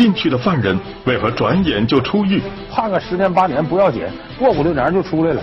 [0.00, 2.40] 进去的犯人为何转眼就出狱？
[2.72, 4.00] 判个十年八年不要紧，
[4.38, 5.42] 过五六年就出来了。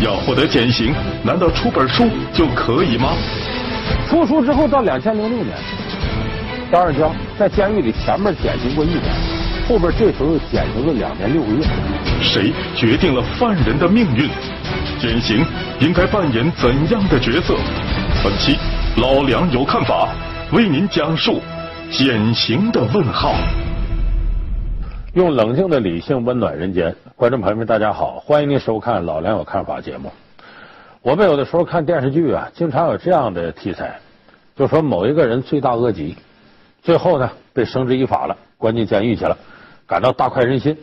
[0.00, 0.94] 要获得减刑，
[1.24, 3.08] 难道出本书就可以吗？
[4.08, 5.56] 出书之后到两千零六年，
[6.70, 9.02] 张二江在监狱里前面减刑过一年，
[9.68, 11.66] 后边这时候又减刑了两年六个月。
[12.22, 14.30] 谁决定了犯人的命运？
[15.00, 15.44] 减刑
[15.80, 17.56] 应该扮演怎样的角色？
[18.22, 18.56] 本期
[18.98, 20.08] 老梁有看法，
[20.52, 21.42] 为您讲述
[21.90, 23.34] 减刑的问号。
[25.14, 30.08] 用冷静的理性温暖人间，观众朋友们，大家好，欢迎您收看老梁有看法节目。
[31.02, 33.98] 我们有的时候看电视剧啊，经常有这样的题材，
[34.54, 36.14] 就说某一个人罪大恶极，
[36.80, 39.36] 最后呢被绳之以法了，关进监狱去了，
[39.84, 40.78] 感到大快人心。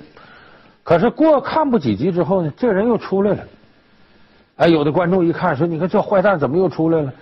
[0.84, 3.40] 可是过看不几集之后呢，这人又出来了。
[4.58, 7.14] 哎，有的观众一看说：“你看这坏蛋怎么又出来了？”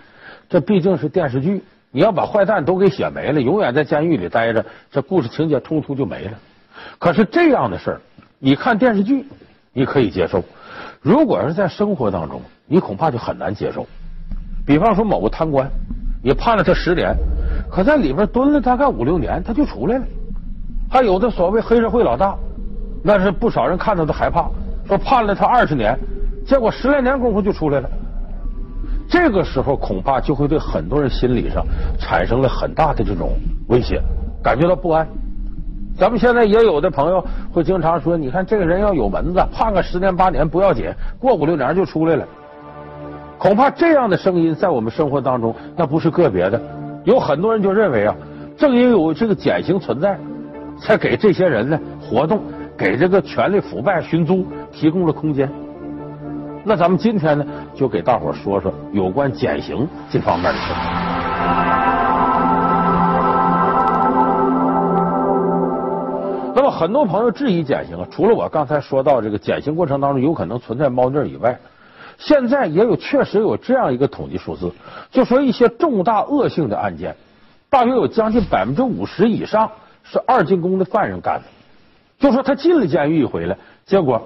[0.49, 6.31] 这毕竟是电视剧，你要把坏蛋都给写没了，永远在监狱里待着，这故事情节冲突就没了。
[6.99, 8.01] 可是这样的事儿，
[8.39, 9.25] 你看电视剧
[9.73, 10.43] 你可以接受，
[11.01, 13.85] 如果是在生活当中，你恐怕就很难接受。
[14.65, 15.69] 比方说某个贪官，
[16.23, 17.15] 你判了他十年，
[17.69, 20.05] 可在里边蹲了大概五六年，他就出来了。
[20.89, 22.35] 还有的所谓黑社会老大，
[23.03, 24.49] 那是不少人看到都害怕，
[24.87, 25.97] 说判了他二十年，
[26.45, 27.89] 结果十来年功夫就出来了。
[29.07, 31.63] 这个时候恐怕就会对很多人心理上
[31.99, 33.37] 产生了很大的这种
[33.67, 34.01] 威胁，
[34.43, 35.07] 感觉到不安。
[35.97, 42.27] 咱们现在也有的朋友会经常说：“你看这个人要有门子，判个十年八年不要紧，过五六年就出来了。”
[43.39, 46.61] 恐怕这样的声音在我们生活当中那不是个别的，
[47.03, 48.15] 有很多人就认为啊，
[48.57, 50.17] 正因为有这个减刑存在，
[50.79, 52.41] 才给这些人呢活动，
[52.77, 55.49] 给这个权力腐败寻租提供了空间。
[56.63, 61.14] 那咱们今天呢，就给大伙说说有关减刑这方面的事。
[66.75, 71.57] 很多朋友质疑减刑啊，除了我刚才说到这个减刑过程当中有可能存在猫腻以外，
[72.17, 74.71] 现在也有确实有这样一个统计数字，
[75.09, 77.15] 就说一些重大恶性的案件，
[77.69, 79.71] 大约有将近百分之五十以上
[80.03, 81.43] 是二进宫的犯人干的。
[82.19, 84.21] 就说他进了监狱一回来，结果。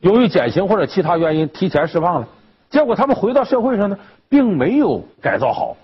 [0.00, 2.28] 由于减刑或者其他原因提前释放了，
[2.68, 3.96] 结果他们回到社会上呢，
[4.28, 5.76] 并没有改造好，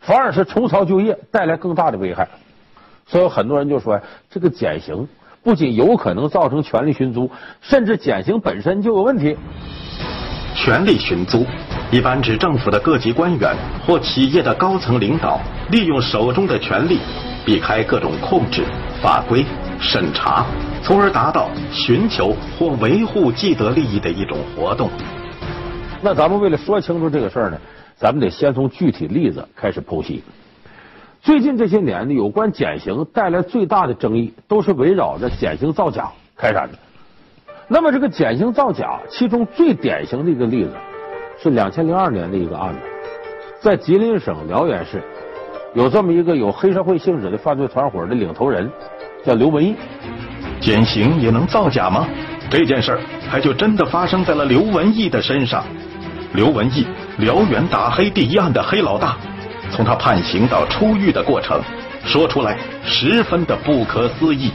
[0.00, 2.28] 反而是重操旧业，带来更大的危害。
[3.12, 4.00] 所以很多人就说，
[4.30, 5.06] 这个减刑
[5.42, 7.30] 不仅有可能造成权力寻租，
[7.60, 9.36] 甚至减刑本身就有问题。
[10.54, 11.44] 权力寻租
[11.90, 13.54] 一般指政府的各级官员
[13.86, 15.38] 或企业的高层领导，
[15.70, 17.00] 利用手中的权力，
[17.44, 18.64] 避开各种控制、
[19.02, 19.44] 法规、
[19.78, 20.46] 审查。
[20.82, 24.88] 从而达到寻求或维护既得利益的一种活动。
[26.00, 27.58] 那咱们为了说清楚这个事儿呢，
[27.94, 30.22] 咱们得先从具体例子开始剖析。
[31.22, 36.76] 最近这些年呢，有关减刑带来最大的争议，都是围绕着减刑造假开展的。
[37.68, 40.72] 那么这个减刑造假，其中最典型的一个例子
[41.40, 42.80] 是两千零二年的一个案子，
[43.60, 45.00] 在吉林省辽源市，
[45.74, 48.68] 有这么一个有黑社会性质的犯罪团伙的领头人，
[49.24, 49.76] 叫刘文义。
[50.60, 52.04] 减刑也能造假吗？
[52.50, 53.00] 这件事儿
[53.30, 55.64] 还就真的发生在了刘文义的身上。
[56.34, 56.84] 刘文义，
[57.18, 59.16] 辽源打黑第一案的黑老大，
[59.74, 61.58] 从他判刑到出狱的过程，
[62.04, 64.50] 说出来十分的不可思议。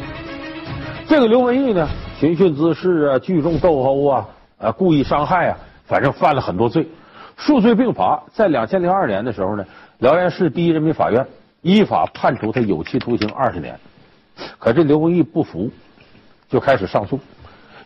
[1.08, 1.90] 这个刘文义呢，
[2.20, 4.26] 寻衅滋事啊，聚众斗殴啊，
[4.60, 6.88] 啊，故意伤害啊，反正犯了很多罪，
[7.36, 8.24] 数罪并罚。
[8.32, 9.66] 在两千零二年的时候呢，
[9.98, 11.26] 辽源市第一人民法院
[11.62, 13.80] 依法判处他有期徒刑二十年。
[14.60, 15.70] 可这刘文义不服。
[16.50, 17.20] 就开始上诉，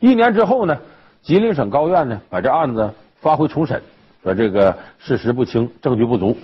[0.02, 0.78] 一年之后呢，
[1.24, 3.82] 吉林省高院呢把这案子发回重审，
[4.22, 6.38] 说这个事实不清，证据不足。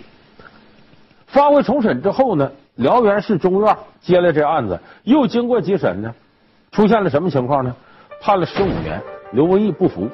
[1.27, 6.13] 发回重审之后呢，辽源市中院接了这案子，又经过几审呢，
[6.71, 7.75] 出现了什么情况呢？
[8.21, 9.01] 判了十五年，
[9.33, 10.07] 刘文义不服，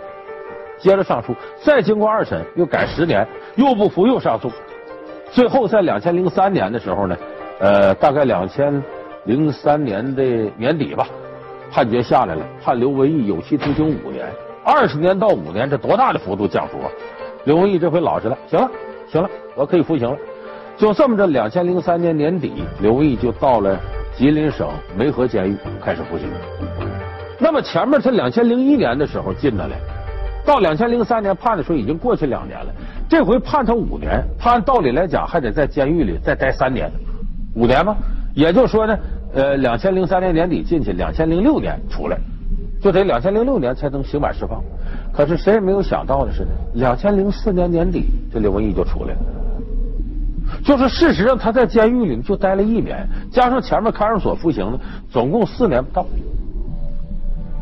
[0.78, 1.34] 接着上诉，
[1.64, 3.26] 再经过二审，又改十年，
[3.56, 4.52] 又不服，又上诉。
[5.32, 7.18] 最后在两千零三年的时候呢，
[7.60, 8.84] 呃，大概两千
[9.26, 10.24] 零三年的
[10.58, 11.08] 年底吧。
[11.72, 14.28] 判决下来了，判刘文义有期徒刑五年，
[14.64, 16.92] 二十年到五年，这多大的幅度降幅啊！
[17.46, 18.70] 刘文义这回老实了，行了，
[19.08, 20.16] 行了，我可以服刑了。
[20.84, 22.52] 就这么着，两千零三年年底，
[22.82, 23.80] 刘文义就到了
[24.18, 26.28] 吉林省梅河监狱开始服刑。
[27.40, 29.78] 那么前面他两千零一年的时候进的来，
[30.46, 32.66] 到两千零三年判的时候已经过去两年了，
[33.08, 36.92] 这回判他五年，他按道理来讲还得在监狱里再待三年，
[37.56, 37.96] 五年吗？
[38.36, 38.98] 也就是说呢。
[39.34, 42.18] 呃，两千零三年年底进去，两千零六年出来，
[42.82, 44.62] 就得两千零六年才能刑满释放。
[45.14, 48.04] 可是谁也没有想到的是，两千零四年年底，
[48.34, 49.43] 这刘文义就出来了。
[50.62, 54.80] 就是事实上他在监狱里就待了一年，加上前面看守所服刑呢，
[55.10, 56.06] 总共四年不到，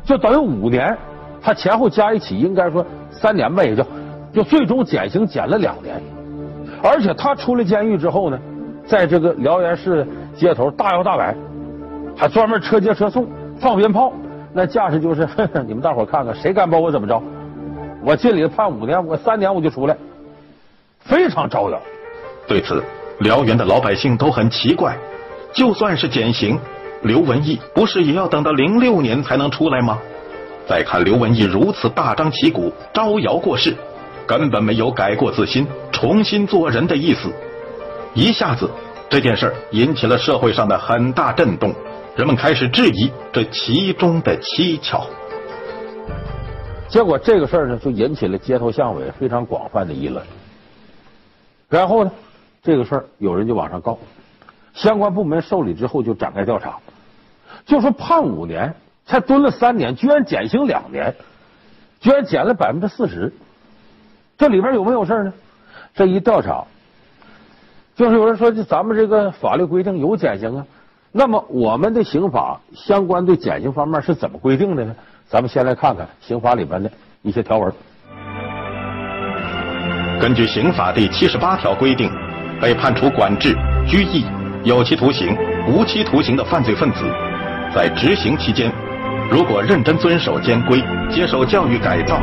[0.03, 0.97] 就等于五年，
[1.41, 3.85] 他前后加一起应该说三年吧，也就
[4.33, 6.01] 就最终减刑减了两年。
[6.83, 8.39] 而且他出了监狱之后呢，
[8.85, 10.05] 在这个辽源市
[10.35, 11.35] 街头大摇大摆，
[12.17, 13.27] 还专门车接车送，
[13.59, 14.11] 放鞭炮，
[14.53, 15.27] 那架势就是
[15.67, 17.21] 你们大伙看看，谁敢把我怎么着？
[18.03, 19.95] 我进里判五年，我三年我就出来，
[20.99, 21.79] 非常招摇。
[22.47, 22.83] 对此，
[23.19, 24.97] 辽源的老百姓都很奇怪，
[25.53, 26.59] 就算是减刑，
[27.03, 29.97] 刘文义不是也要等到零六年才能出来吗？
[30.67, 33.75] 再看刘文义如此大张旗鼓招摇过市，
[34.25, 35.67] 根本没有改过自新。
[35.91, 37.29] 重新做人的意思，
[38.13, 38.69] 一下子
[39.09, 41.73] 这件事引起了社会上的很大震动，
[42.15, 45.05] 人们开始质疑这其中的蹊跷。
[46.87, 50.25] 结果这个事儿呢，就引起了街头巷尾非常广泛的议论。
[51.69, 52.11] 然后呢，
[52.63, 53.97] 这个事儿有人就往上告，
[54.73, 56.77] 相关部门受理之后就展开调查，
[57.65, 58.73] 就说判五年
[59.05, 61.15] 才蹲了三年，居然减刑两年，
[61.99, 63.33] 居然减了百分之四十，
[64.37, 65.33] 这里边有没有事呢？
[65.93, 66.63] 这一调查，
[67.95, 70.65] 就是有人说就，咱们这个法律规定有减刑啊。
[71.11, 74.95] 那么我们的刑法相关对减刑方面是怎么规定的呢？
[75.27, 76.91] 咱们先来看看刑法里边的
[77.21, 77.73] 一些条文。
[80.21, 82.09] 根据刑法第七十八条规定，
[82.61, 83.55] 被判处管制、
[83.87, 84.23] 拘役、
[84.63, 85.35] 有期徒刑、
[85.67, 87.03] 无期徒刑的犯罪分子，
[87.73, 88.71] 在执行期间，
[89.29, 92.19] 如果认真遵守监规、接受教育改造，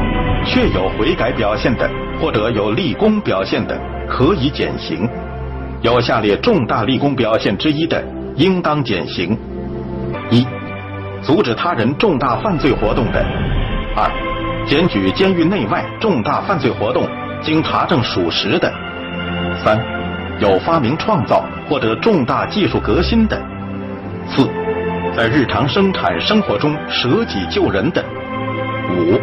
[0.46, 1.90] 确有悔改表现的。
[2.20, 5.06] 或者有立功表现的，可以减刑；
[5.82, 9.38] 有下列重大立功表现之一的，应当减刑：
[10.29, 10.44] 一、
[11.23, 13.25] 阻止他人重大犯罪活动的；
[13.94, 14.11] 二、
[14.67, 17.06] 检举监狱内外重大犯罪活动，
[17.41, 18.69] 经查证属实的；
[19.62, 19.79] 三、
[20.40, 23.37] 有发明创造或者重大技术革新的；
[24.29, 24.49] 四、
[25.17, 28.00] 在日常生产生活中舍己救人的；
[28.90, 29.19] 五。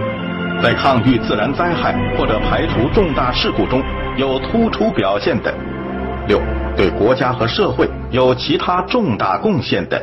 [0.62, 3.84] 在抗御自然灾害或者排除重大事故中
[4.18, 5.52] 有突出表现的；
[6.28, 6.42] 六，
[6.76, 10.02] 对国家和社会有其他重大贡献的。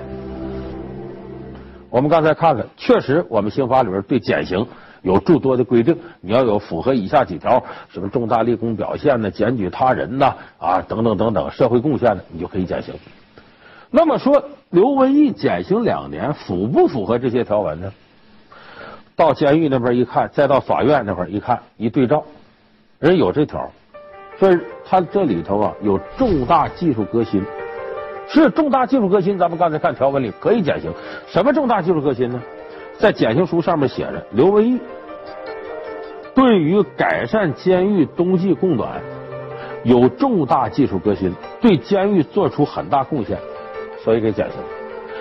[1.90, 4.66] 我们刚才看了，确实我们刑法里边对减刑
[5.02, 12.94] 有诸多的规定，你要有符合以下几条，什么重大立功表现呢、检举他人呐啊等等等等社会贡献的，你就可以减刑。
[13.90, 17.92] 那么说，刘文义减刑两年，符不符合这些条文呢？
[19.14, 22.24] 到监狱那边一看，再到法院那块一看，一对照，
[22.98, 23.70] 人有这条，
[24.38, 24.48] 说
[24.84, 27.44] 他这里头啊有重大技术革新，
[28.28, 29.36] 是重大技术革新。
[29.36, 30.90] 咱们刚才看条文里可以减刑，
[31.26, 32.40] 什么重大技术革新呢？
[32.98, 34.80] 在减刑书上面写着，刘文义
[36.34, 39.00] 对于改善监狱冬季供暖
[39.84, 43.38] 有重大技术革新，对监狱做出很大贡献，
[44.04, 44.56] 所以给减刑。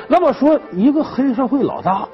[0.07, 2.07] 那么说，一个黑社会老大。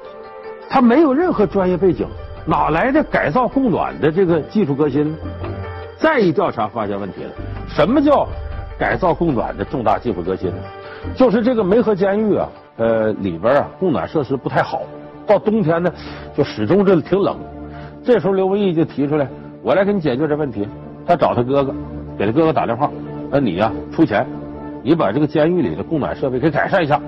[0.70, 2.06] 他没有任何专业背景，
[2.44, 5.16] 哪来的改造供暖的这个技术革新？
[5.96, 7.30] 再一调查发现问题了，
[7.66, 8.28] 什么叫
[8.78, 10.56] 改造供暖的重大技术革新呢？
[11.14, 14.82] 就是这个梅河监狱啊，呃里边啊供暖设施不太好，
[15.28, 15.92] 到冬天呢
[16.34, 17.36] 就始终这挺冷。
[18.02, 19.28] 这时候刘文义就提出来，
[19.62, 20.66] 我来给你解决这问题。
[21.06, 21.74] 他找他哥哥，
[22.16, 22.90] 给他哥哥打电话，
[23.30, 24.26] 那你呀出钱，
[24.82, 27.00] 你把这个监狱里的供暖设备给改善一下，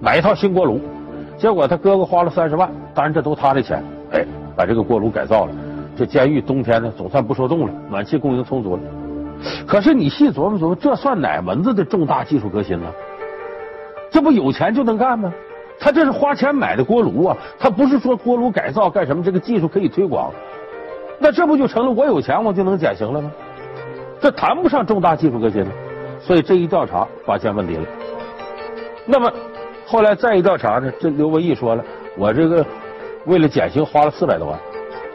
[0.00, 0.80] 买一套新锅炉。
[1.36, 3.82] 结果他哥哥花了三十万，当然这都他的钱，
[4.12, 4.24] 哎，
[4.56, 5.52] 把这个锅炉改造了。
[5.96, 8.82] 这监狱冬天呢总算不受冻了，暖气供应充足了。
[9.66, 12.86] 可是你细琢磨琢磨，这算哪门子的重大技术革新呢？
[14.10, 15.32] 这不有钱就能干吗？
[15.78, 20.32] 他这是花钱买的锅炉啊，他不是说锅炉改造干什么，这个技术可以推广。
[21.18, 23.30] 那这不就成了我有钱我就能减刑了吗？
[24.20, 25.70] 这谈不上重大技术革新了。
[26.20, 27.84] 所以这一调查发现问题了。
[29.06, 29.32] 那么。
[29.90, 31.82] 后来再一调查呢，这刘文义说了，
[32.14, 32.62] 我这个
[33.24, 34.58] 为了减刑花了四百多万。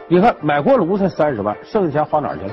[0.08, 2.50] 你看买锅炉才三十万，剩下钱花哪去了？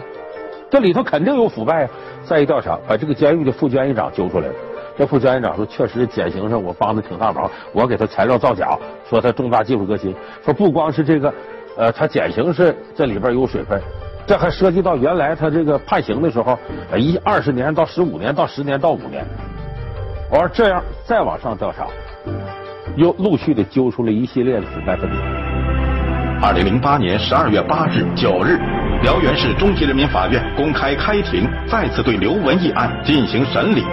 [0.70, 1.90] 这里头肯定有腐败啊！
[2.24, 4.54] 再一调查，把这个监狱的副监狱长揪出来了。
[4.98, 8.78] 这副监狱长说，确实减刑上我帮的挺大忙，我给他材料造假，
[9.10, 10.14] 说他重大技术革新。
[10.44, 11.34] 说不光是这个，
[11.78, 13.82] 呃，他减刑是这里边有水分，
[14.28, 16.58] 这还涉及到原来他这个判刑的时候，
[16.98, 19.26] 一二十年到十五年到十年到五年。
[20.30, 21.88] 我说这样再往上调查。
[22.98, 25.18] 又陆续的揪出了一系列的腐败分子。
[26.42, 28.60] 二零零八年十二月八日、九日，
[29.02, 33.86] 辽源市中级人民法院公开开庭，再次对刘文义案进行审理。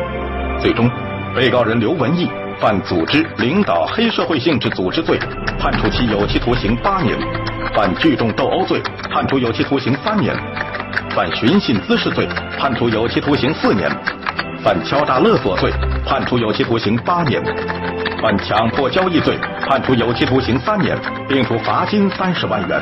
[0.61, 0.91] 最终，
[1.37, 5.17] 被告人刘文义犯组织领导黑社会性质组织罪，
[5.59, 7.17] 判处其有期徒刑八年；
[7.75, 10.35] 犯聚众斗殴罪，判处有期徒刑三年；
[11.15, 12.27] 犯寻衅滋事罪，
[12.59, 13.89] 判处有期徒刑四年；
[14.63, 15.71] 犯敲诈勒索罪，
[16.05, 17.41] 判处有期徒刑八年；
[18.21, 19.39] 犯强迫交易罪，
[19.69, 20.99] 判处有期徒刑三年，
[21.29, 22.81] 并处罚金三十万元；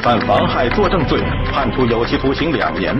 [0.00, 1.18] 犯妨害作证罪，
[1.52, 2.94] 判处有期徒刑两年；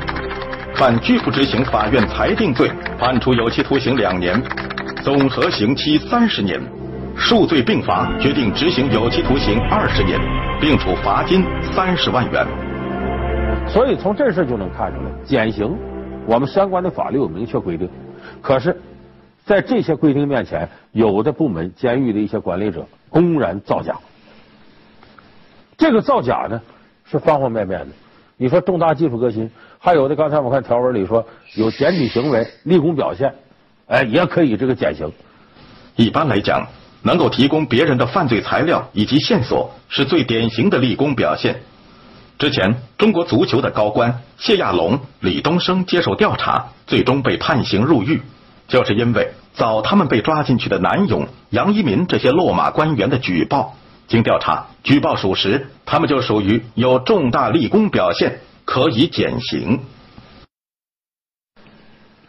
[0.83, 4.35] 犯拒不执行法院裁定罪，判处有期徒刑两年，
[5.01, 6.61] 总合刑期三十年。
[7.17, 10.19] 数罪并罚，决定执行有期徒刑二十年，
[10.61, 12.45] 并处罚金三十万元。
[13.69, 15.73] 所以从这事就能看出来，减刑，
[16.27, 17.89] 我们相关的法律有明确规定。
[18.41, 18.77] 可是，
[19.45, 23.95] 在这些规定面前，有的部门、监狱的一些管理者公然造假。
[25.79, 26.61] 这个造假呢，
[27.05, 27.87] 是方方面面的。
[28.43, 33.33] 你说重大技术革新，还有的刚才我看条文里说有检举行为、立功表现，
[33.87, 35.13] 哎，也可以这个减刑。
[35.95, 36.67] 一般来讲。
[37.05, 41.61] 能够提供别人的犯罪材料以及线索，是最典型的立功表现。
[42.39, 48.23] 之前，中国足球的高官谢亚龙、李东生接受调查，最终被判刑入狱，
[48.69, 53.75] 就是因为早他们被抓进去的南勇、杨一民这些落马官员的举报。
[54.13, 59.81] 经调查，举报属实，他们就属于有重大立功表现，可以减刑。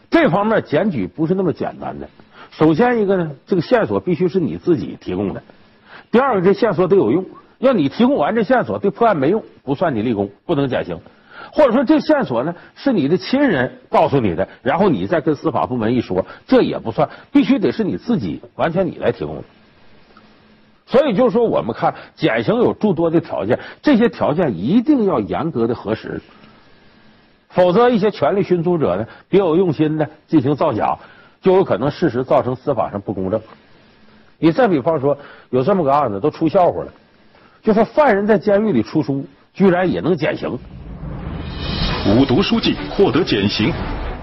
[0.10, 2.08] 这方面检举不是那么简单的。
[2.52, 5.42] 首先一个呢，这个线索必须是你自己提供的；
[6.10, 7.26] 第二个，这线索得有用。
[7.60, 11.02] 要你提供完这线索对破案没用，不算你立功，不能减刑。
[11.52, 19.44] 或者说这线索呢是你的亲人告诉你的，然后你再跟司法部门一说，这也不算，必须得是你自己完全你来提供的。
[20.94, 26.22] 所以就是说，我们看减刑有诸多的条件，这些条件一定要严格的核实，
[27.50, 30.96] 否则一些权力寻租者呢别有用心的进行造假。
[31.42, 33.42] 就有可能事实造成司法上不公正。
[34.38, 35.18] 你再比方说，
[35.50, 36.94] 有这么个案子都出笑话了，
[37.64, 40.58] 就说犯人在监狱里出书，居然也能减刑。
[42.08, 43.74] 五读书记获得减刑，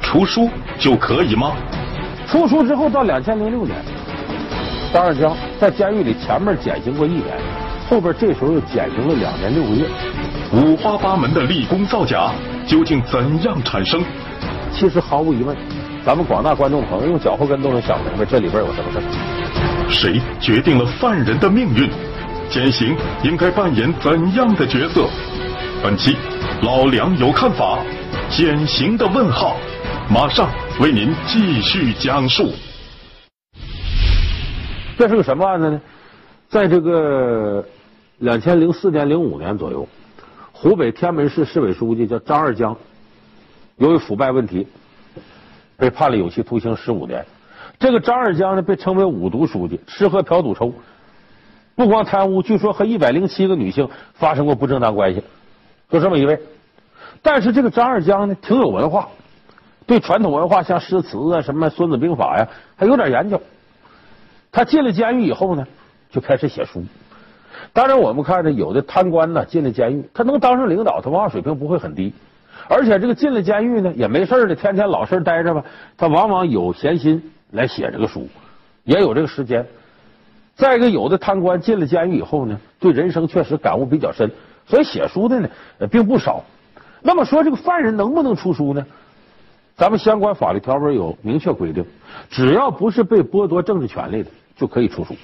[0.01, 0.49] 出书
[0.79, 1.53] 就可以吗？
[2.29, 3.77] 出书之后到两千零六年，
[4.93, 7.27] 张二江在监狱里前面减刑过一年，
[7.89, 9.87] 后边这时候又减刑了两年六个月。
[10.53, 12.33] 五花八门的立功造假
[12.67, 14.03] 究竟怎样产生？
[14.73, 15.57] 其实毫无疑问。
[16.05, 19.01] 咱们广大观众朋友用脚后跟都能想明白这里边有什么事
[19.91, 21.89] 谁决定了犯人的命运？
[22.49, 25.07] 减刑应该扮演怎样的角色？
[25.83, 26.17] 本期
[26.63, 27.79] 老梁有看法，
[28.29, 29.57] 减刑的问号，
[30.09, 32.53] 马上为您继续讲述。
[35.01, 35.81] 这是个什么案子呢？
[36.51, 37.65] 在这个
[38.19, 39.89] 两千零四年、零五年左右，
[40.53, 42.77] 湖北天门市市委书记叫张二江，
[43.79, 44.67] 由于腐败问题。
[45.79, 47.25] 被判了有期徒刑十五年。
[47.79, 50.75] 这个张二江呢，被称为五毒书记，吃喝嫖赌抽，
[51.75, 55.25] 不光贪污，据说和一百零七个女性发生过不正当关系，
[55.89, 56.39] 就这么一位。
[57.23, 59.09] 但是这个张二江呢，挺有文化，
[59.87, 63.41] 对传统文化像诗词啊、什么《孙子兵法》呀，还有点研究。
[64.53, 65.67] 他进了监狱以后呢，
[66.11, 66.83] 就开始写书。
[67.73, 72.13] 当然，我们看呢，有的贪官呢进了监狱，他能当上领导，他文化水平不会很低。
[72.69, 75.65] 而且这个进了监狱呢，也没事的，天天老实待着吧。
[75.97, 78.29] 他往往有闲心来写这个书，
[78.85, 79.67] 也有这个时间。
[80.57, 84.31] 再一个，有的贪官进了监狱以后呢，对人生确实感悟比较深，
[84.67, 85.49] 所以写书的呢
[85.91, 86.45] 并不少。
[87.03, 88.85] 那么说，这个犯人能不能出书呢？
[89.77, 91.85] 咱们相关法律条文有明确规定，
[92.29, 94.31] 只要不是被剥夺政治权利的，
[94.61, 95.17] 就可以出书。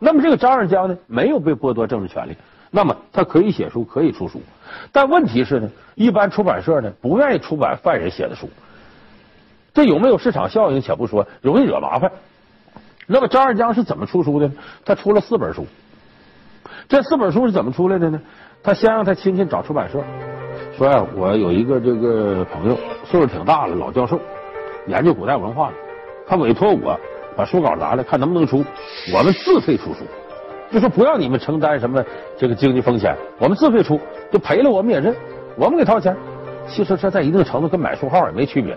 [0.00, 2.36] 那么这个张二江呢，没有被剥夺政治权利。
[2.72, 4.42] 那么他可以写书，可以出书，
[4.90, 8.50] 但问题是呢，一般出版社呢不愿意出版犯人写的书，
[9.72, 12.10] 这有没有市场效应且不说，容易惹麻烦。
[13.06, 14.54] 那么张二江是怎么出书的呢？
[14.84, 15.64] 他出了四本书，
[16.88, 18.20] 这四本书是怎么出来的呢？
[18.62, 20.02] 他先让他亲戚找出版社，
[20.76, 24.20] 说呀，我有一个这个朋友，岁数挺大了，老教授，
[24.88, 25.74] 研究古代文化的，
[26.26, 26.98] 他委托我
[27.36, 28.64] 把书稿拿来，看能不能出，
[29.14, 30.00] 我们自费出书。
[30.70, 32.04] 就说不要你们承担什么
[32.36, 34.00] 这个经济风险，我们自费出，
[34.32, 35.14] 就赔了我们也认，
[35.56, 36.16] 我们给掏钱。
[36.66, 38.76] 其实这在一定程度跟买书号也没区别。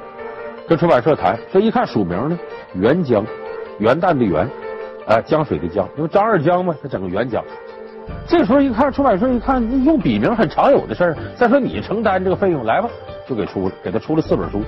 [0.68, 2.38] 跟出版社谈，这一看署名呢，
[2.74, 3.26] 元江，
[3.80, 4.48] 元旦的元，
[5.08, 7.44] 哎，江水的江，因为张二江嘛，他整个元江。
[8.28, 12.90] 这时候一看出版社一看用笔名很常有的事儿，再说你承担这个费用来吧，
[13.28, 14.62] 就给出了，给他出了四本书，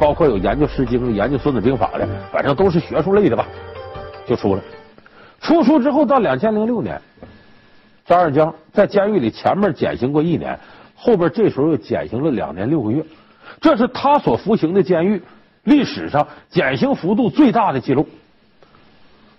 [0.00, 3.46] 包括有研究《诗经》、研究《孙子兵法》的，反正都是学术类的吧，
[4.26, 4.62] 就出了。
[5.42, 6.98] 出书之后，到两千零六年，
[8.06, 10.58] 张二江在监狱里前面减刑过一年，
[10.96, 13.04] 后边这时候又减刑了两年六个月，
[13.60, 15.20] 这是他所服刑的监狱
[15.64, 18.08] 历史上减刑幅度最大的记录。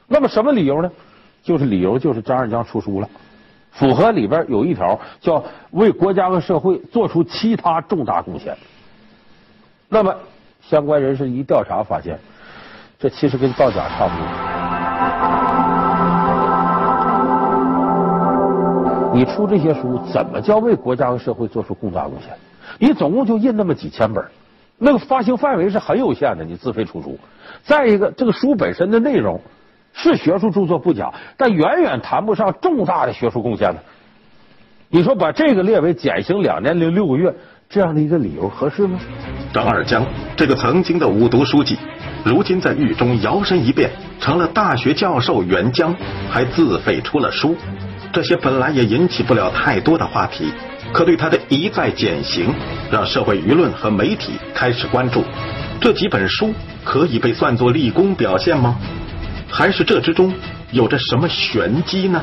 [0.07, 0.91] 那么什么理由呢？
[1.41, 3.09] 就是理由就是张二江出书了，
[3.71, 8.55] 符合里边有一条叫为国家和社会做出其他重大贡献。
[9.89, 10.15] 那么
[10.61, 12.17] 相关人士一调查发现，
[12.99, 14.25] 这其实跟造假差不多。
[19.13, 22.29] 你出这些书，怎么叫为国家和社会做出重大贡献？
[22.79, 24.23] 你总共就印那么几千本，
[24.77, 27.19] 那个发行范围是很有限的，你自费出书。
[27.63, 29.41] 再一个，这个书本身的内容
[29.91, 33.79] 是学术著作不假，但远远谈不上重大的学术贡献呢。
[34.87, 37.33] 你说把这个列为减刑两年零六个月
[37.71, 38.99] 这样的一个理由合适吗？
[39.53, 41.77] 张二江这个曾经的五毒书记，
[42.25, 45.95] 如今在狱中摇身一变成了大学教授袁江，
[46.29, 47.55] 还自费出了书。
[48.11, 50.51] 这些本来也引起不了太多的话题，
[50.91, 52.53] 可对他的一再减刑，
[52.91, 55.23] 让社会舆论和媒体开始关注。
[55.79, 58.77] 这几本书可以被算作立功表现吗？
[59.49, 60.33] 还是这之中
[60.71, 62.21] 有着什么玄机呢？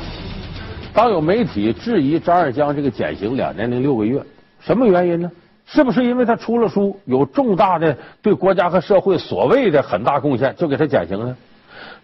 [0.93, 4.23] 当有媒体质疑张二江这个减刑两年零六个月，
[4.69, 5.31] 什么原因呢？
[5.65, 11.35] 是不是因为他出了书，有重大的对国家和社会所谓的很大贡献，就给他减刑呢？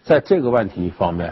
[0.02, 1.30] 在这个问题方面，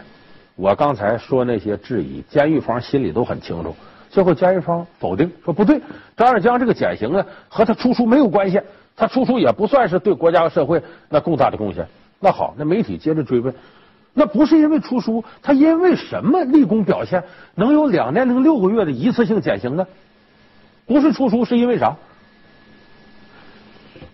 [0.56, 3.74] 我刚才说那些质疑，监狱方心里都很清楚。
[4.10, 5.80] 最后监狱方否定说不对，
[6.18, 8.60] 张二江这个减刑呢和他出书没有关系，
[8.94, 11.88] 他出书也不算是对国家和社会那重大的贡献。
[12.20, 13.54] 那好，那媒体接着追问。
[14.12, 17.24] 那不是因为出书，他因为什么立功表现
[17.54, 19.86] 能有两年零六个月的一次性减刑呢？
[20.92, 21.96] 不是出书，是因为啥？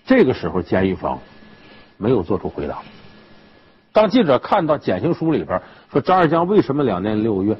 [0.06, 1.18] 这个时候，监狱方
[1.96, 2.78] 没有做出回答。
[3.92, 7.56] 当记者看到减刑书里边说张二江为什么两年六个月，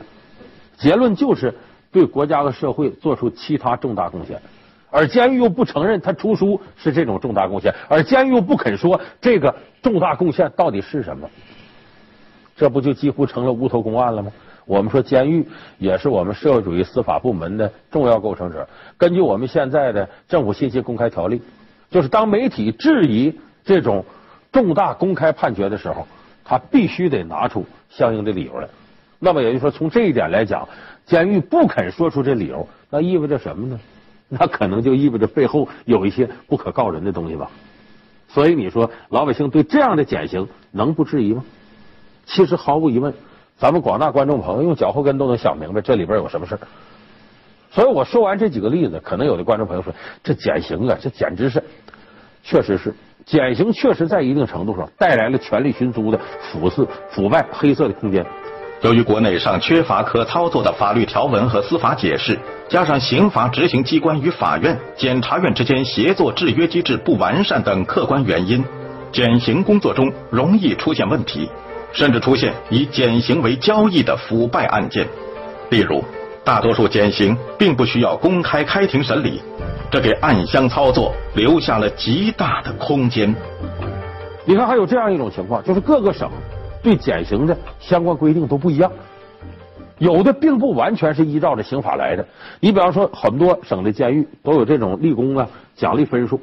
[0.77, 1.55] 结论就是
[1.91, 4.41] 对国家和社会做出其他重大贡献，
[4.91, 11.29] 而监狱又不承认他出书是这种重大贡献，而监狱又不肯说这个重大贡献到底是什么。
[12.57, 14.33] 这不就几乎成了无头公案了吗？
[14.69, 15.49] 我们说监狱
[15.79, 18.69] 也是我们社会主义司法部门的重要构成者。
[18.99, 21.41] 根据我们现在的政府信息公开条例，
[21.91, 24.05] 就是当媒体质疑这种
[24.53, 26.07] 重大公开判决的时候，
[26.45, 28.69] 他必须得拿出相应的理由来。
[29.19, 30.69] 那么也就是说，从这一点来讲，
[31.07, 33.81] 监狱不肯说出这理由，那意味着什么呢？
[34.29, 37.51] 那可能就意味着背后有一些不可告人的东西吧。
[38.29, 41.43] 所以你说老百姓对这样的减刑能不质疑吗？
[42.27, 43.15] 其实毫无疑问，
[43.59, 46.61] 咱们广大观众朋友用脚后跟都能想明白这里边有什么事儿。
[47.71, 49.93] 所以我说完这几个例子，可能有的观众朋友说，
[50.23, 51.63] 这减刑啊，这简直是，
[52.43, 52.95] 确实是
[53.27, 58.25] 减刑，确实在一定程度上带来了权力寻租的腐蚀、腐败、黑色的空间。
[58.83, 68.65] 由于国内尚缺乏可操作的法律条文和司法解释，加上刑罚执行机关与法院、检察院之间协作制约机制不完善等客观原因，
[69.11, 71.51] 减刑工作中容易出现问题。
[71.93, 75.07] 甚至出现以减刑为交易的腐败案件，
[75.71, 76.05] 例如，
[76.45, 79.41] 大多数减刑并不需要公开开庭审理，
[79.91, 83.35] 这给暗箱操作留下了极大的空间。
[84.45, 86.31] 你看，还有这样一种情况，就是各个省
[86.83, 88.91] 对减刑的相关规定都不一样，
[89.99, 92.25] 有的并不完全是依照着刑法来的。
[92.61, 96.41] 你比方说，很多省的监狱都有这种立功啊奖励分数，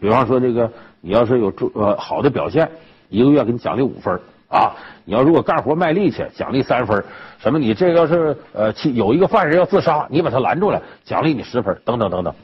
[0.00, 0.70] 比方说这个
[1.00, 2.68] 你要是有呃好的表现，
[3.10, 4.18] 一个月给你奖励五分。
[4.48, 7.00] 啊，你要如果干活卖力气，奖励三分；
[7.38, 12.34] 什么你这要是呃，有一个犯人要自杀，你把他拦住了，奖励你十分，等等等等。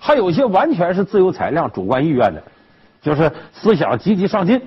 [0.00, 2.42] 还有一些完全是自由裁量、主观意愿的，
[3.00, 4.60] 就是思想积极上进，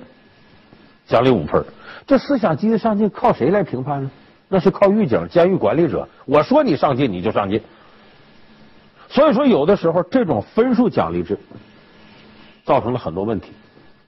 [1.06, 1.64] 奖励五分。
[2.06, 4.10] 这思想积极上进靠谁来评判呢？
[4.48, 6.08] 那是靠狱警、监狱管理者。
[6.26, 7.62] 我说你上进，你就上进。
[9.08, 11.38] 所以说，有的时候这种分数奖励制
[12.64, 13.52] 造成了很多问题。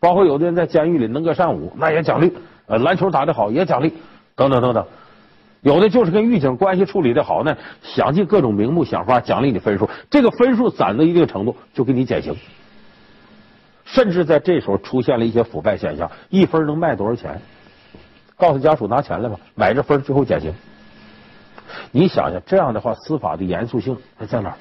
[0.05, 2.29] 包括有的人在监狱里能歌善舞，那也奖励；
[2.67, 3.91] 呃，篮球打得好也奖励，
[4.37, 4.85] 等等等等。
[5.63, 12.37] 有的就是跟狱警关系处理的好呢，想尽各种名目想法奖励你分数，这个分数攒到一定程度就给你减刑。
[13.87, 17.41] 甚至在这时候出现了一些腐败现象，一分能卖多少钱？
[18.37, 20.53] 告诉家属拿钱来吧，买这分最后减刑。
[21.93, 23.97] 你想想，这样的话，司法的严肃性
[24.29, 24.57] 在哪儿？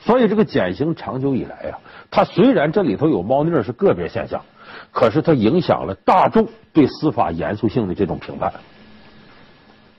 [0.00, 1.78] 所以这个减刑长久以来呀，
[2.10, 4.42] 它虽然这里头有猫腻是个别现象。
[4.90, 8.52] 可是它影响了大众对司法严肃性的这种评判，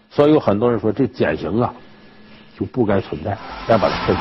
[0.10, 1.74] 所以有很多人说这减刑啊
[2.58, 4.20] 就不该存在，该把它撤销。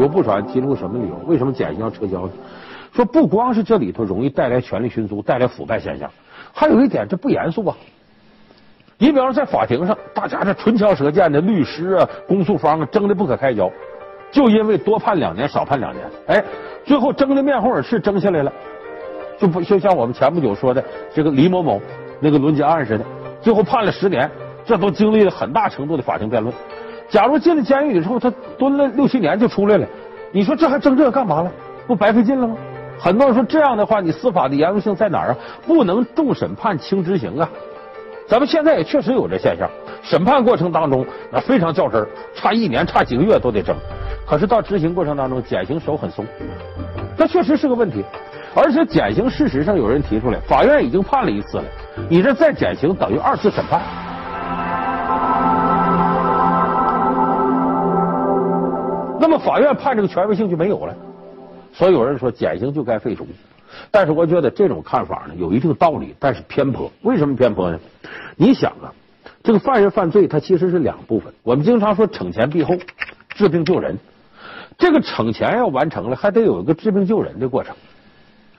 [0.00, 1.16] 有不少人提出什么理由？
[1.26, 2.32] 为什么减刑要撤销呢？
[2.92, 6.10] 说不光是这里头容易带来权力寻租、带来腐败现象，
[6.52, 7.76] 还有一点这不严肃啊。
[8.98, 13.68] 你比方说在法庭上，大家这唇枪舌剑的，律师啊、公诉方啊争得不可开交。
[14.34, 16.44] 就因为多判两年少判两年，哎，
[16.84, 18.52] 最后争的面红耳赤，争下来了，
[19.38, 20.82] 就不就像我们前不久说的
[21.14, 21.80] 这个李某某
[22.18, 23.04] 那个轮奸案似的，
[23.40, 24.28] 最后判了十年，
[24.66, 26.52] 这都经历了很大程度的法庭辩论。
[27.08, 29.86] 假如进了监狱以后，他蹲了六七年就出来了，
[30.32, 31.52] 你说这还争这个干嘛了？
[31.86, 32.56] 不白费劲了吗？
[32.98, 35.36] 很多人说这样的话，你司法的严肃性在哪儿啊？
[35.64, 37.48] 不能重审判轻执行啊！
[38.26, 39.68] 咱们现在也确实有这现象，
[40.02, 43.76] 审判过程当中那非常较真儿，差一年、差几个月都得争。
[44.26, 46.24] 可是到执行过程当中，减刑手很松，
[47.18, 48.02] 这确实是个问题。
[48.54, 51.64] 而且减刑，事实上有人提出来，法院已经判了一次了，
[52.08, 53.82] 你这再减刑等于二次审判。
[59.20, 60.94] 那么法院判这个权威性就没有了。
[61.72, 63.26] 所以有人说减刑就该废除，
[63.90, 66.90] 但是我觉得这种看法呢有一定道理，但是偏颇。
[67.02, 67.78] 为什么偏颇呢？
[68.36, 68.92] 你想啊，
[69.42, 71.32] 这个犯人犯罪他其实是两部分。
[71.42, 72.74] 我们经常说惩前毖后，
[73.30, 73.98] 治病救人。
[74.76, 77.74] 这个惩前要完成了，还得有一个治病救人的过程。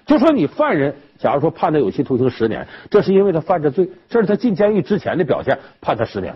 [0.06, 6.34] 就说你犯人，假如说判他有期徒刑十年，这是因为他犯这罪，这是他进监狱之前的表现，判他十年。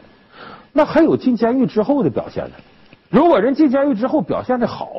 [0.73, 2.51] 那还有进监狱之后的表现呢？
[3.09, 4.91] 如果人进监狱之后表现的好。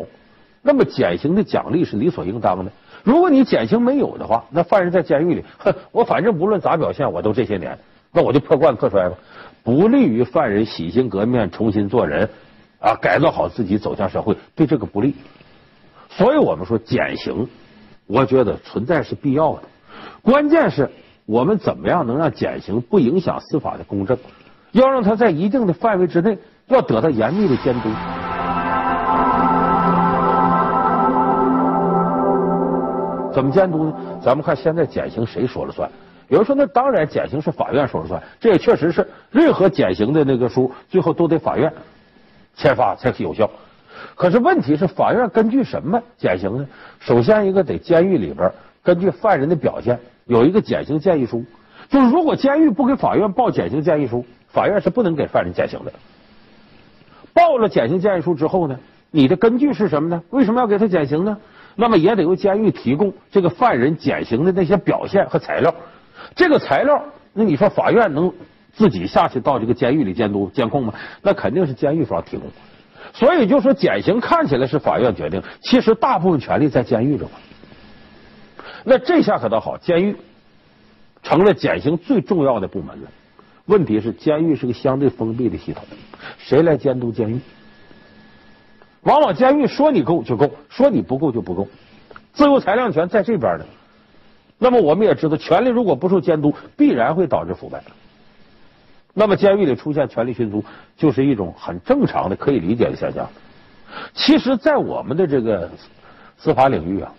[0.63, 2.71] 那么减刑的奖励是理所应当的。
[3.03, 7.79] 如果你减刑没有的话，那犯人在监狱里，哼， 我反正无论咋表现，我都这些年，
[8.13, 9.17] 那我就破罐破摔吧，
[9.63, 12.29] 不利于犯人洗心革面、重新做人，
[12.79, 15.15] 啊，改造好自己，走向社会，对这个不利。
[16.09, 17.49] 所以我们说减刑，
[18.07, 19.63] 我觉得存在是必要的。
[20.23, 20.91] 关键是
[21.25, 24.19] 我们怎么样能让减刑不影响司法的公正？
[24.73, 27.89] 要让他在一定的范围之内，要得到严密的监督。
[33.33, 33.95] 怎么监督呢？
[34.23, 35.91] 咱们看现在减刑谁说了算？
[36.29, 41.73] 有人说那当然减刑是法院说了算，这也确实是任何减刑的那个书最后都得法院
[42.55, 43.51] 签发才有效。
[44.15, 46.67] 可是问题是法院根据什么减刑呢？
[47.01, 48.51] 首先一个得监狱里边
[48.83, 51.45] 根据犯人的表现有一个减刑建议书，
[51.89, 55.93] 就是如果监狱不给法院报减刑建议书，法院是不能给犯人减刑的。
[57.35, 58.79] 报了减刑建议书之后呢，
[59.11, 60.23] 你的根据是什么呢？
[60.31, 61.37] 为什么要给他减刑呢？
[61.77, 65.75] 那么也得由监狱提供这个犯人减刑的那些表现和材料。
[66.35, 67.03] 这个材料，
[67.33, 68.33] 那你说法院能
[68.73, 70.95] 自己下去到这个监狱里监督监控吗？
[71.23, 72.47] 那肯定是监狱方提供。
[73.13, 77.33] 所以就说减刑看起来是法院决定，其实大部分权力在监狱这块。
[78.85, 80.17] 那这下可倒好，监狱
[81.23, 83.09] 成了减刑最重要的部门了。
[83.67, 85.85] 问题是，监狱是个相对封闭的系统，
[86.39, 87.41] 谁来监督监狱？
[89.03, 91.69] 往往监狱说你够就够，说你不够就不够，
[92.35, 93.65] 自由裁量权在这边呢。
[94.59, 97.83] 那么我们也知道，权力如果不受监督，必然会导致腐败。
[99.15, 100.63] 那么监狱里出现权力寻租，
[100.99, 103.27] 就是一种很正常的、可以理解的现象。
[104.13, 105.71] 其实，在我们的这个
[106.37, 107.15] 司法领域啊，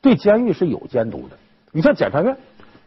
[0.00, 1.36] 对监狱是有监督的。
[1.72, 2.34] 你像检察院，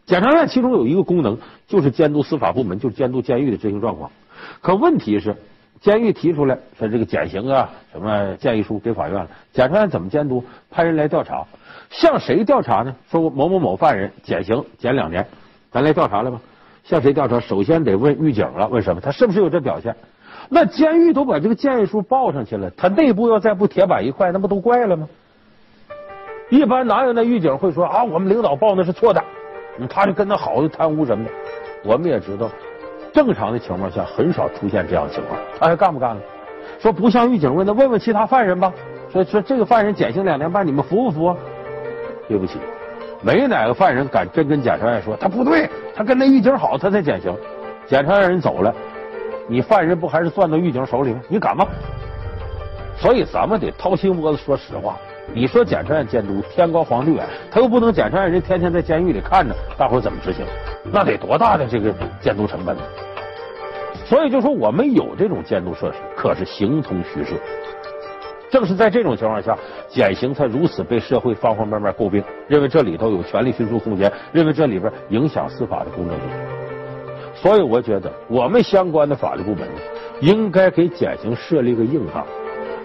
[0.04, 4.10] 检察院其中有一个功能就是监督司法部门，就是监督监狱的执行状况。
[4.60, 5.36] 可问题是。
[5.82, 10.42] 监狱提出来说这个减刑啊，什么建议书给法院了，检察院怎么监督？
[10.70, 11.44] 派人来调查，
[11.90, 12.94] 向谁调查呢？
[13.10, 15.26] 说某某某犯人减刑减两年，
[15.72, 16.40] 咱来调查来吧。
[16.84, 17.40] 向谁调查？
[17.40, 19.00] 首先得问狱警了，问什么？
[19.00, 19.94] 他是不是有这表现？
[20.48, 25.08] 那监狱都把这个建议书报上去了，他内部要再不铁板一块，那不都怪了吗？
[26.48, 28.04] 一般哪有那狱警会说啊？
[28.04, 29.20] 我们领导报那是错的，
[29.90, 31.30] 他就跟他好贪污什么的。
[31.84, 32.48] 我们也知道。
[33.12, 35.38] 正常的情况下，很少出现这样的情况。
[35.58, 36.22] 他还干不干了？
[36.78, 38.72] 说不像狱警问，那问问其他犯人吧。
[39.12, 41.36] 说说这个犯人减刑两年半，你们服不服？
[42.28, 42.58] 对不起，
[43.20, 47.36] 没哪个犯人敢真跟检察院说他不对，他跟那狱警好，他才减刑。
[47.86, 48.74] 检察院人走了，
[49.46, 51.20] 你犯人不还是攥到狱警手里吗？
[51.28, 51.66] 你敢吗？
[52.96, 54.96] 所以咱们得掏心窝子说实话。
[55.34, 60.44] 你说检察院监督天高皇帝远，他又不能检察院人天天在监狱里看着，大伙怎么执行？
[60.92, 62.82] 那得多大的这个监督成本呢？
[64.04, 67.36] 所以就说我们有这种监督设施，可是形同虚设。
[68.50, 69.56] 正是在这种情况下，
[69.88, 76.26] 减刑才如此被社会方方面面诟病，认为这里头有权力寻租空间，认为这里边影响司法的公正性。
[77.34, 79.66] 所以我觉得我们相关的法律部门
[80.20, 82.26] 应该给减刑设立个硬杠。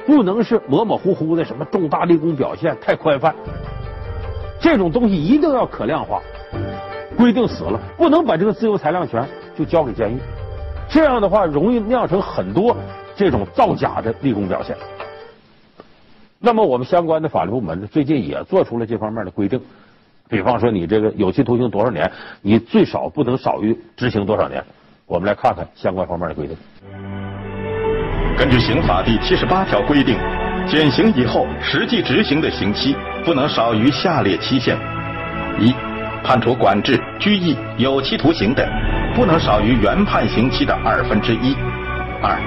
[0.07, 3.35] 不能是模模糊糊的什么重大立功表现太宽泛，
[4.57, 6.21] 这种东西一定要可量化，
[7.17, 10.17] 规定死了，不能把这个自由裁量权就交给监狱，
[10.89, 12.73] 这样的话容易酿成很多
[13.17, 14.77] 这种造假的立功表现。
[16.39, 19.59] 那么我们相关的法律部门呢，最近也做出了这方面的规定，
[20.29, 22.09] 比方说你这个有期徒刑多少年，
[22.41, 24.63] 你最少不能少于执行多少年。
[25.05, 26.55] 我们来看看相关方面的规定。
[28.37, 30.15] 根据刑法第七十八条规定，
[30.67, 32.95] 减刑以后实际执行的刑期
[33.25, 34.77] 不能少于下列期限：
[35.57, 35.73] 一、
[36.23, 38.63] 判处管制、拘役、有期徒刑的，
[39.15, 41.55] 不能少于原判刑期的二分之一；
[42.21, 42.37] 二、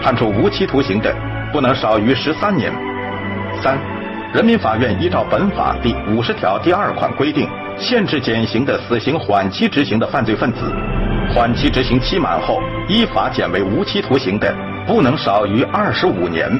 [0.00, 1.12] 判处无期徒刑的，
[1.52, 2.72] 不能少于十三年。
[3.60, 3.76] 三，
[4.32, 10.72] 人民法院依照本法第五十条第二款规定，限制减刑的死刑缓期执行的犯罪分子，
[11.34, 14.54] 缓期执行期满后，依法减为无期徒刑的，
[14.90, 16.50] 不能少于二十五年。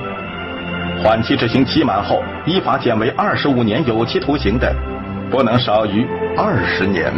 [1.02, 4.72] 缓期执行期满后，依法减为二十五年有期徒刑的，
[5.28, 6.06] 不能少于
[6.38, 7.12] 二十年。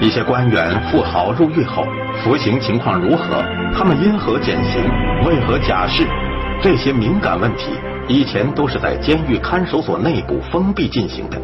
[0.00, 1.84] 一些官员、富豪入狱后
[2.24, 3.44] 服刑情况如何？
[3.76, 4.82] 他们因何减刑？
[5.26, 6.06] 为何假释？
[6.62, 7.72] 这些敏感问题
[8.08, 11.36] 以前都是在监狱看守所内部封闭进行的，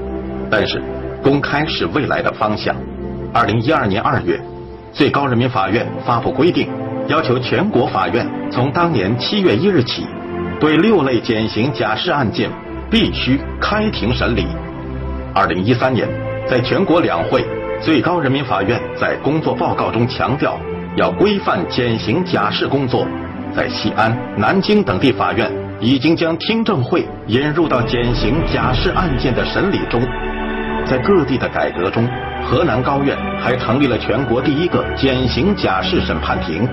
[0.51, 0.83] 但是
[1.23, 2.75] 公开是未来的方向。
[3.35, 4.41] 二零一二年二月，
[4.95, 6.71] 最高人民法院发布规定，
[7.09, 10.07] 要求全国法院从当年七月一日起。
[10.61, 12.49] 对六类减刑假释案件
[12.89, 14.47] 必须开庭审理。
[15.35, 16.09] 二零一三年，
[16.49, 17.45] 在全国两会，
[17.81, 20.57] 最高人民法院在工作报告中强调，
[20.95, 23.05] 要规范减刑假释工作。
[23.57, 30.01] 在西安、南京等地法院已经将听证会引入到减刑假释案件的审理中。
[30.87, 32.09] 在各地的改革中，
[32.45, 36.69] 河南高院还成立了全国第一个减刑假释审判庭，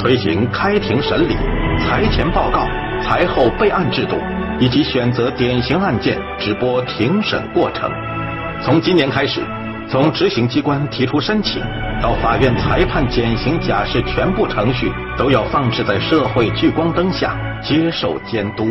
[0.00, 1.36] 推行开庭审理、
[1.78, 2.66] 财前报告。
[3.02, 4.16] 裁后备案制度，
[4.58, 7.90] 以及选择典型案件直播庭审过程。
[8.62, 9.40] 从今年开始，
[9.88, 11.62] 从执行机关提出申请
[12.02, 18.68] 到法院裁判减刑假释，全部程序都要放置在社会聚光灯下接受监督。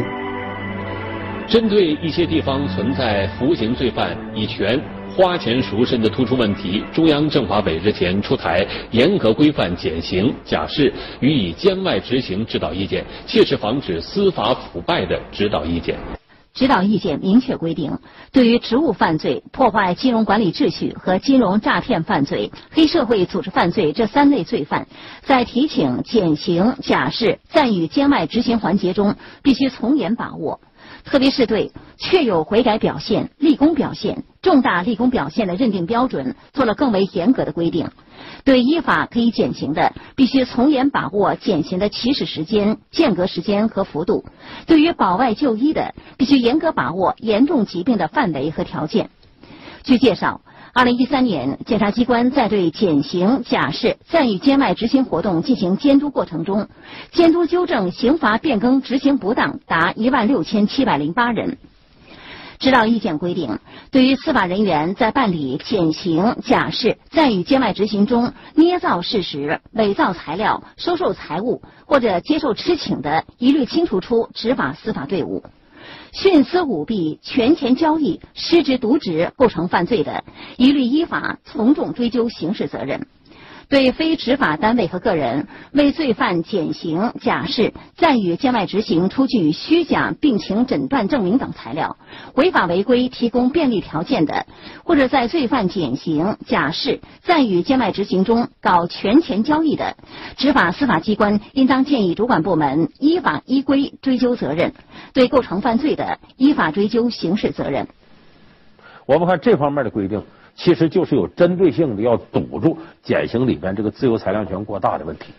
[1.47, 4.79] 针对一些地方存在服刑罪犯以权。
[5.15, 15.97] 花钱赎身的突出问题，中央政法委日前出台严格规范减刑假释予以监外执行指导意见，切实防止司法腐败的指导意见。
[16.53, 17.99] 指导意见明确规定，
[18.31, 24.87] 对于职务犯罪、破坏金融管理秩序和金融诈骗犯罪、黑社会组织犯罪这三类罪犯，
[25.23, 30.59] 在提请减刑假释暂予监外执行环节中，必须从严把握。
[31.05, 37.91] 特别是对确有悔改表现、功表现、重大立功表现的认定标准做了更为严格的规定。
[38.43, 44.23] 对依法可以减刑的，必须从严把握减刑的起始时间、间隔时间和幅度；
[44.65, 49.11] 对于保外就医的，必须严格把握严重疾病的范围和条件。
[49.83, 50.41] 据介绍。
[50.71, 56.69] 二零一三年，检察机关在对减刑假释暂予监外执行活动进行监督过程中，
[57.11, 61.57] 监督纠正刑罚变更执行不当达一万六千七百零八人。
[62.59, 63.57] 指导意见规定，
[63.89, 75.41] 对于司法人员在办理减刑假释暂予监外执行中捏造事实、伪造材料、收受财物或者接受吃请的，一律清除出执法司法队伍。
[76.11, 80.25] 徇私舞弊、权钱交易、失职渎职构成犯罪的，
[80.57, 83.07] 一律依法从重追究刑事责任。
[83.69, 91.95] 对非执法单位和个人为罪犯减刑假释暂予监外执行出具虚假病情诊断证明等材料，
[92.33, 94.47] 违法违规提供便利条件的，
[94.83, 99.97] 或者在罪犯减刑假释暂予监外执行中搞权钱交易的，
[100.35, 104.73] 执法司法机关应当建议主管部门依法依规追究责任，
[105.13, 107.87] 对构成犯罪的，依法追究刑事责任。
[109.05, 110.23] 我们看这方面的规定。
[110.61, 115.31] 其实就是有针对性的要堵住减刑里边这个自由裁量权过大的问题，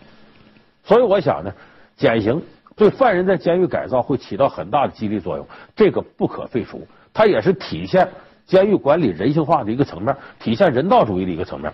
[0.83, 1.53] 所以我想呢，
[1.95, 2.43] 减刑
[2.75, 6.87] 对犯人在监狱改造会起到很大的激励作用，这个不可废除。
[7.13, 8.09] 它也是体现
[8.47, 11.71] 监狱管理人性化的一个层面，体现人道主义的一个层面。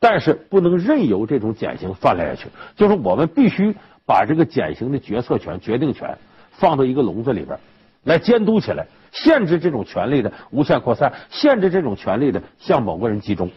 [0.00, 3.72] 但是不能任由这种减刑泛滥下去，就是我们必须
[4.04, 6.18] 把这个减刑的决策权、决定权
[6.50, 7.56] 放到一个笼子里边
[8.02, 8.84] 来监督起来。
[9.12, 13.50] 限制这种权利的无限扩散，限制这种权利的向某个人集中，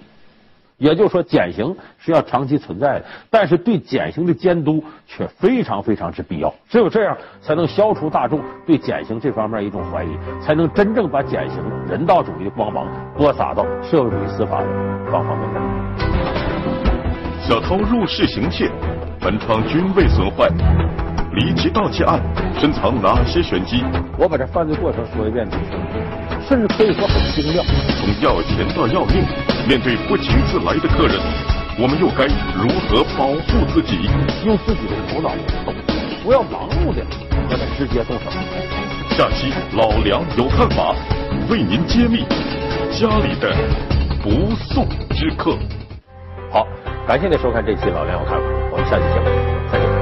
[0.78, 6.52] 也就是说，减刑是要长期存在的，但是对减刑的监督却非常非常之必要。
[6.68, 10.10] 只有这样，才能消除大众对减刑这方面一种怀疑，
[10.42, 14.68] 才能真正把减刑人道主义的光芒播撒到社会主义司法的
[15.12, 15.62] 方方面面。
[17.42, 18.72] 小偷入室行窃，
[19.22, 20.50] 门窗均未损坏。
[21.34, 22.20] 离奇盗窃案
[22.60, 23.84] 深藏哪些玄机？
[24.18, 25.48] 我把这犯罪过程说一遍，
[26.48, 27.64] 甚至可以说很精妙。
[27.96, 29.24] 从要钱到要命，
[29.68, 31.16] 面对不请自来的客人，
[31.80, 34.10] 我们又该如何保护自己？
[34.46, 35.30] 用自己的头脑
[35.64, 35.74] 动，
[36.22, 37.02] 不要盲目的
[37.48, 38.30] 和他直接动手。
[39.16, 40.94] 下期老梁有看法，
[41.50, 42.26] 为您揭秘
[42.92, 43.56] 家里的
[44.22, 45.58] 不速之客。
[46.52, 46.68] 好，
[47.08, 49.26] 感谢您收看这期老梁有看法，我们下期节目
[49.72, 50.01] 再见。